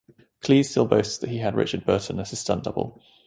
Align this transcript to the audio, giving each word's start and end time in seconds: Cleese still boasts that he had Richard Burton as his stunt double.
Cleese 0.41 0.65
still 0.71 0.87
boasts 0.87 1.19
that 1.19 1.29
he 1.29 1.37
had 1.37 1.53
Richard 1.53 1.85
Burton 1.85 2.19
as 2.19 2.31
his 2.31 2.39
stunt 2.39 2.63
double. 2.63 2.99